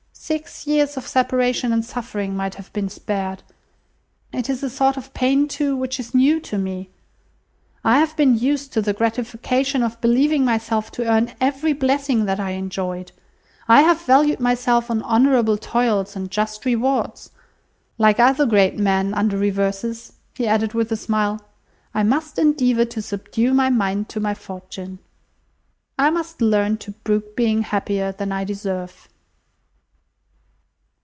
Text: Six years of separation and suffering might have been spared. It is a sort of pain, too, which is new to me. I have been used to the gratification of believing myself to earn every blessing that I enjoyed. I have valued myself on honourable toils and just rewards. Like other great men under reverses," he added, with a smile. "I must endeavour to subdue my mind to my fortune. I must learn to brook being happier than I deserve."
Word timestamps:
Six 0.23 0.65
years 0.67 0.95
of 0.97 1.07
separation 1.07 1.73
and 1.73 1.83
suffering 1.83 2.37
might 2.37 2.55
have 2.55 2.71
been 2.73 2.87
spared. 2.87 3.43
It 4.31 4.49
is 4.49 4.63
a 4.63 4.69
sort 4.69 4.95
of 4.95 5.13
pain, 5.13 5.47
too, 5.49 5.75
which 5.75 5.99
is 5.99 6.13
new 6.15 6.39
to 6.41 6.57
me. 6.59 6.89
I 7.83 7.99
have 7.99 8.15
been 8.15 8.37
used 8.37 8.71
to 8.73 8.81
the 8.81 8.93
gratification 8.93 9.81
of 9.83 9.99
believing 9.99 10.45
myself 10.45 10.89
to 10.93 11.05
earn 11.09 11.33
every 11.41 11.73
blessing 11.73 12.25
that 12.25 12.39
I 12.39 12.51
enjoyed. 12.51 13.11
I 13.67 13.81
have 13.81 14.03
valued 14.05 14.39
myself 14.39 14.89
on 14.89 15.01
honourable 15.03 15.57
toils 15.57 16.15
and 16.15 16.31
just 16.31 16.63
rewards. 16.63 17.31
Like 17.97 18.17
other 18.19 18.45
great 18.45 18.77
men 18.77 19.13
under 19.13 19.37
reverses," 19.37 20.13
he 20.35 20.47
added, 20.47 20.73
with 20.73 20.89
a 20.93 20.97
smile. 20.97 21.41
"I 21.93 22.03
must 22.03 22.39
endeavour 22.39 22.85
to 22.85 23.01
subdue 23.01 23.53
my 23.53 23.69
mind 23.69 24.07
to 24.09 24.21
my 24.21 24.35
fortune. 24.35 24.99
I 25.99 26.09
must 26.09 26.41
learn 26.41 26.77
to 26.77 26.91
brook 26.91 27.35
being 27.35 27.63
happier 27.63 28.13
than 28.13 28.31
I 28.31 28.45
deserve." 28.45 29.09